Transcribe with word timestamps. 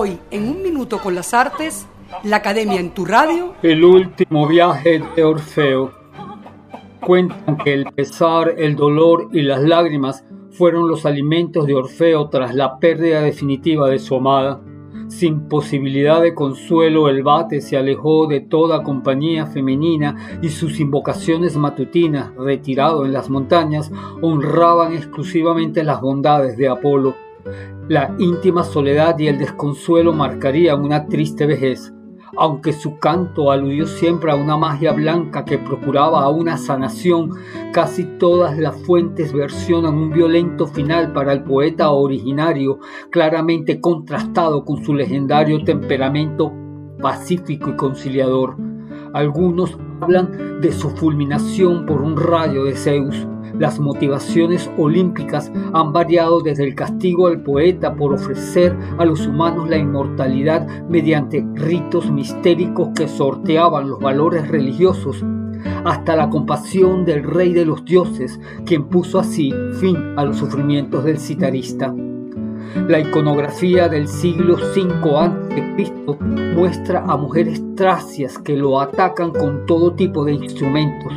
Hoy, 0.00 0.16
en 0.30 0.48
un 0.48 0.62
minuto 0.62 1.00
con 1.00 1.16
las 1.16 1.34
artes, 1.34 1.88
la 2.22 2.36
Academia 2.36 2.78
en 2.78 2.94
tu 2.94 3.04
radio. 3.04 3.54
El 3.64 3.82
último 3.82 4.46
viaje 4.46 5.02
de 5.16 5.24
Orfeo. 5.24 5.90
Cuentan 7.00 7.56
que 7.56 7.74
el 7.74 7.86
pesar, 7.86 8.54
el 8.58 8.76
dolor 8.76 9.28
y 9.32 9.42
las 9.42 9.60
lágrimas 9.60 10.24
fueron 10.52 10.86
los 10.88 11.04
alimentos 11.04 11.66
de 11.66 11.74
Orfeo 11.74 12.28
tras 12.28 12.54
la 12.54 12.78
pérdida 12.78 13.22
definitiva 13.22 13.90
de 13.90 13.98
su 13.98 14.14
amada. 14.14 14.60
Sin 15.08 15.48
posibilidad 15.48 16.22
de 16.22 16.32
consuelo, 16.32 17.08
el 17.08 17.24
bate 17.24 17.60
se 17.60 17.76
alejó 17.76 18.28
de 18.28 18.38
toda 18.38 18.84
compañía 18.84 19.46
femenina 19.46 20.38
y 20.40 20.50
sus 20.50 20.78
invocaciones 20.78 21.56
matutinas, 21.56 22.32
retirado 22.36 23.04
en 23.04 23.12
las 23.12 23.28
montañas, 23.30 23.90
honraban 24.22 24.92
exclusivamente 24.92 25.82
las 25.82 26.00
bondades 26.00 26.56
de 26.56 26.68
Apolo. 26.68 27.16
La 27.88 28.14
íntima 28.18 28.64
soledad 28.64 29.18
y 29.18 29.28
el 29.28 29.38
desconsuelo 29.38 30.12
marcarían 30.12 30.82
una 30.82 31.06
triste 31.06 31.46
vejez 31.46 31.92
aunque 32.36 32.72
su 32.72 32.98
canto 32.98 33.50
aludió 33.50 33.86
siempre 33.86 34.30
a 34.30 34.36
una 34.36 34.56
magia 34.56 34.92
blanca 34.92 35.44
que 35.44 35.58
procuraba 35.58 36.22
a 36.22 36.28
una 36.28 36.56
sanación, 36.56 37.32
casi 37.72 38.04
todas 38.04 38.56
las 38.58 38.80
fuentes 38.82 39.32
versionan 39.32 39.94
un 39.94 40.12
violento 40.12 40.66
final 40.66 41.12
para 41.12 41.32
el 41.32 41.42
poeta 41.42 41.90
originario, 41.90 42.78
claramente 43.10 43.80
contrastado 43.80 44.64
con 44.64 44.84
su 44.84 44.94
legendario 44.94 45.64
temperamento 45.64 46.52
pacífico 47.00 47.70
y 47.70 47.76
conciliador. 47.76 48.56
Algunos 49.14 49.76
hablan 50.00 50.60
de 50.60 50.70
su 50.72 50.90
fulminación 50.90 51.86
por 51.86 52.02
un 52.02 52.16
rayo 52.16 52.64
de 52.64 52.76
Zeus. 52.76 53.26
Las 53.58 53.80
motivaciones 53.80 54.70
olímpicas 54.78 55.50
han 55.72 55.92
variado 55.92 56.40
desde 56.40 56.62
el 56.64 56.76
castigo 56.76 57.26
al 57.26 57.42
poeta 57.42 57.96
por 57.96 58.14
ofrecer 58.14 58.76
a 58.98 59.04
los 59.04 59.26
humanos 59.26 59.68
la 59.68 59.76
inmortalidad 59.76 60.66
mediante 60.88 61.44
ritos 61.54 62.08
mistéricos 62.08 62.90
que 62.94 63.08
sorteaban 63.08 63.88
los 63.88 63.98
valores 63.98 64.46
religiosos, 64.46 65.24
hasta 65.84 66.14
la 66.14 66.30
compasión 66.30 67.04
del 67.04 67.24
rey 67.24 67.52
de 67.52 67.64
los 67.64 67.84
dioses, 67.84 68.38
quien 68.64 68.84
puso 68.84 69.18
así 69.18 69.52
fin 69.80 69.96
a 70.16 70.24
los 70.24 70.36
sufrimientos 70.36 71.02
del 71.04 71.18
citarista. 71.18 71.92
La 72.86 73.00
iconografía 73.00 73.88
del 73.88 74.06
siglo 74.06 74.54
V 74.54 75.16
a.C. 75.16 75.92
muestra 76.54 77.04
a 77.08 77.16
mujeres 77.16 77.60
tracias 77.74 78.38
que 78.38 78.56
lo 78.56 78.80
atacan 78.80 79.32
con 79.32 79.66
todo 79.66 79.94
tipo 79.94 80.24
de 80.24 80.34
instrumentos 80.34 81.12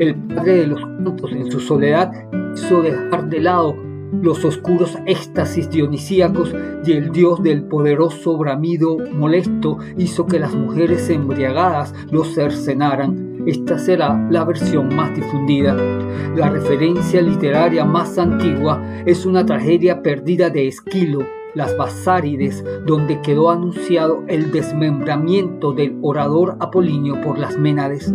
el 0.00 0.14
padre 0.14 0.56
de 0.56 0.66
los 0.66 0.80
cantos 0.80 1.30
en 1.30 1.52
su 1.52 1.60
soledad 1.60 2.10
hizo 2.54 2.80
dejar 2.80 3.28
de 3.28 3.40
lado 3.40 3.76
los 4.22 4.42
oscuros 4.46 4.96
éxtasis 5.06 5.70
dionisíacos 5.70 6.54
y 6.84 6.92
el 6.92 7.12
dios 7.12 7.42
del 7.42 7.64
poderoso 7.64 8.36
bramido 8.38 8.96
molesto 9.12 9.78
hizo 9.98 10.26
que 10.26 10.38
las 10.38 10.54
mujeres 10.54 11.08
embriagadas 11.10 11.94
lo 12.10 12.24
cercenaran. 12.24 13.44
Esta 13.46 13.78
será 13.78 14.26
la 14.30 14.44
versión 14.44 14.94
más 14.96 15.14
difundida. 15.14 15.74
La 16.34 16.48
referencia 16.48 17.20
literaria 17.20 17.84
más 17.84 18.18
antigua 18.18 18.82
es 19.04 19.26
una 19.26 19.44
tragedia 19.44 20.02
perdida 20.02 20.48
de 20.48 20.66
Esquilo, 20.66 21.20
las 21.54 21.76
Basárides, 21.76 22.64
donde 22.86 23.20
quedó 23.20 23.50
anunciado 23.50 24.24
el 24.28 24.50
desmembramiento 24.50 25.72
del 25.72 25.98
orador 26.02 26.56
Apolinio 26.60 27.20
por 27.20 27.38
las 27.38 27.58
Ménades. 27.58 28.12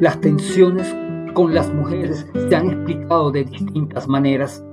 Las 0.00 0.20
tensiones 0.20 0.94
con 1.34 1.52
las 1.52 1.72
mujeres 1.74 2.26
se 2.48 2.56
han 2.56 2.70
explicado 2.70 3.30
de 3.30 3.44
distintas 3.44 4.08
maneras. 4.08 4.64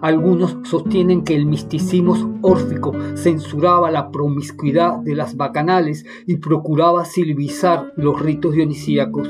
Algunos 0.00 0.56
sostienen 0.64 1.22
que 1.22 1.34
el 1.34 1.46
misticismo 1.46 2.38
órfico 2.42 2.92
censuraba 3.16 3.90
la 3.90 4.10
promiscuidad 4.10 4.98
de 4.98 5.14
las 5.14 5.36
bacanales 5.36 6.04
y 6.26 6.36
procuraba 6.36 7.04
silvizar 7.04 7.92
los 7.96 8.20
ritos 8.20 8.54
dionisíacos. 8.54 9.28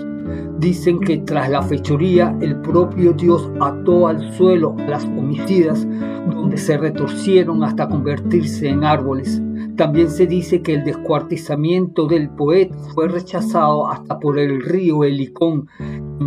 Dicen 0.58 1.00
que 1.00 1.18
tras 1.18 1.50
la 1.50 1.62
fechoría 1.62 2.36
el 2.40 2.60
propio 2.60 3.12
Dios 3.12 3.50
ató 3.60 4.08
al 4.08 4.32
suelo 4.34 4.74
a 4.78 4.82
las 4.88 5.04
homicidas, 5.04 5.86
donde 6.30 6.56
se 6.56 6.78
retorcieron 6.78 7.64
hasta 7.64 7.88
convertirse 7.88 8.68
en 8.68 8.84
árboles. 8.84 9.42
También 9.76 10.10
se 10.10 10.26
dice 10.26 10.62
que 10.62 10.74
el 10.74 10.84
descuartizamiento 10.84 12.06
del 12.06 12.30
poeta 12.30 12.76
fue 12.94 13.08
rechazado 13.08 13.88
hasta 13.88 14.18
por 14.18 14.38
el 14.38 14.62
río 14.62 15.02
Helicón, 15.02 15.68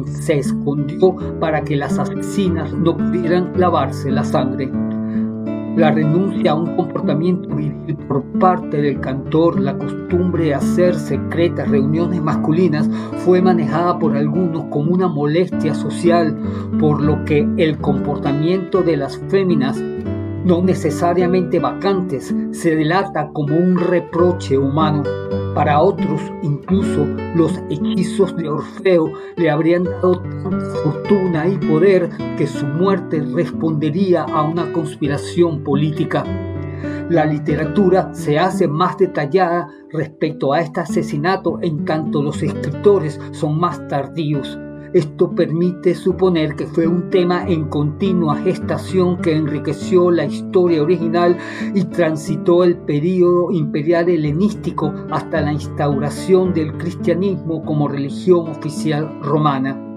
se 0.03 0.39
escondió 0.39 1.15
para 1.39 1.63
que 1.63 1.75
las 1.75 1.97
asesinas 1.97 2.73
no 2.73 2.97
pudieran 2.97 3.53
lavarse 3.55 4.11
la 4.11 4.23
sangre. 4.23 4.69
La 5.77 5.91
renuncia 5.91 6.51
a 6.51 6.55
un 6.55 6.75
comportamiento 6.75 7.53
viril 7.53 7.97
por 8.07 8.23
parte 8.39 8.81
del 8.81 8.99
cantor, 9.01 9.59
la 9.59 9.77
costumbre 9.77 10.45
de 10.45 10.55
hacer 10.55 10.95
secretas 10.95 11.69
reuniones 11.69 12.21
masculinas, 12.21 12.89
fue 13.25 13.41
manejada 13.41 13.99
por 13.99 14.15
algunos 14.15 14.65
como 14.69 14.91
una 14.93 15.07
molestia 15.07 15.75
social, 15.75 16.37
por 16.79 17.01
lo 17.01 17.25
que 17.25 17.47
el 17.57 17.77
comportamiento 17.79 18.83
de 18.83 18.97
las 18.97 19.17
féminas 19.27 19.77
no 20.45 20.61
necesariamente 20.61 21.59
vacantes, 21.59 22.33
se 22.51 22.75
delata 22.75 23.29
como 23.33 23.57
un 23.57 23.77
reproche 23.77 24.57
humano. 24.57 25.03
Para 25.55 25.81
otros, 25.81 26.21
incluso 26.43 27.05
los 27.33 27.57
hechizos 27.69 28.35
de 28.35 28.49
Orfeo 28.49 29.09
le 29.37 29.49
habrían 29.49 29.85
dado 29.85 30.19
tanta 30.19 30.65
fortuna 30.83 31.47
y 31.47 31.57
poder 31.57 32.09
que 32.37 32.45
su 32.45 32.65
muerte 32.65 33.21
respondería 33.21 34.23
a 34.23 34.43
una 34.43 34.73
conspiración 34.73 35.63
política. 35.63 36.25
La 37.09 37.23
literatura 37.23 38.13
se 38.13 38.37
hace 38.37 38.67
más 38.67 38.97
detallada 38.97 39.69
respecto 39.93 40.51
a 40.51 40.59
este 40.59 40.81
asesinato 40.81 41.59
en 41.61 41.85
tanto 41.85 42.21
los 42.21 42.43
escritores 42.43 43.17
son 43.31 43.57
más 43.57 43.87
tardíos. 43.87 44.59
Esto 44.95 45.35
permite 45.35 45.93
suponer 45.93 46.55
que 46.55 46.67
fue 46.67 46.87
un 46.87 47.09
tema 47.09 47.45
en 47.49 47.65
continua 47.65 48.37
gestación 48.37 49.17
que 49.17 49.35
enriqueció 49.35 50.09
la 50.09 50.23
historia 50.23 50.81
original 50.81 51.35
y 51.73 51.83
transitó 51.83 52.63
el 52.63 52.77
período 52.77 53.51
imperial 53.51 54.07
helenístico 54.07 54.93
hasta 55.11 55.41
la 55.41 55.51
instauración 55.51 56.53
del 56.53 56.77
cristianismo 56.77 57.61
como 57.65 57.89
religión 57.89 58.47
oficial 58.47 59.19
romana. 59.21 59.94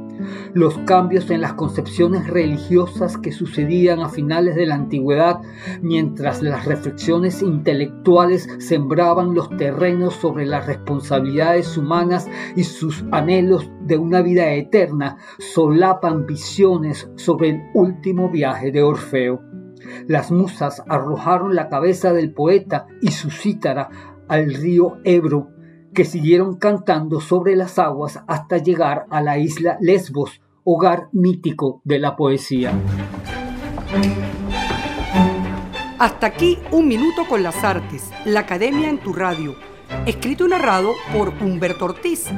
Los 0.54 0.78
cambios 0.78 1.30
en 1.30 1.40
las 1.40 1.54
concepciones 1.54 2.26
religiosas 2.26 3.16
que 3.18 3.32
sucedían 3.32 4.00
a 4.00 4.08
finales 4.08 4.54
de 4.56 4.66
la 4.66 4.74
antigüedad, 4.74 5.40
mientras 5.82 6.42
las 6.42 6.64
reflexiones 6.64 7.42
intelectuales 7.42 8.48
sembraban 8.58 9.34
los 9.34 9.48
terrenos 9.56 10.14
sobre 10.14 10.46
las 10.46 10.66
responsabilidades 10.66 11.76
humanas 11.76 12.28
y 12.56 12.64
sus 12.64 13.04
anhelos 13.10 13.70
de 13.82 13.96
una 13.96 14.22
vida 14.22 14.52
eterna, 14.52 15.18
solapan 15.38 16.26
visiones 16.26 17.10
sobre 17.16 17.50
el 17.50 17.62
último 17.74 18.30
viaje 18.30 18.70
de 18.72 18.82
Orfeo. 18.82 19.42
Las 20.06 20.30
musas 20.30 20.82
arrojaron 20.88 21.54
la 21.54 21.68
cabeza 21.68 22.12
del 22.12 22.32
poeta 22.32 22.86
y 23.00 23.12
su 23.12 23.30
cítara 23.30 23.88
al 24.28 24.52
río 24.54 24.98
Ebro 25.04 25.50
que 25.94 26.04
siguieron 26.04 26.56
cantando 26.56 27.20
sobre 27.20 27.56
las 27.56 27.78
aguas 27.78 28.20
hasta 28.26 28.58
llegar 28.58 29.06
a 29.10 29.20
la 29.20 29.38
isla 29.38 29.78
Lesbos, 29.80 30.40
hogar 30.64 31.08
mítico 31.12 31.80
de 31.84 31.98
la 31.98 32.16
poesía. 32.16 32.72
Hasta 35.98 36.26
aquí 36.26 36.58
un 36.70 36.86
minuto 36.86 37.26
con 37.28 37.42
las 37.42 37.64
artes, 37.64 38.10
la 38.24 38.40
academia 38.40 38.88
en 38.88 38.98
tu 38.98 39.12
radio, 39.12 39.56
escrito 40.06 40.46
y 40.46 40.50
narrado 40.50 40.92
por 41.12 41.30
Humberto 41.40 41.86
Ortiz 41.86 42.30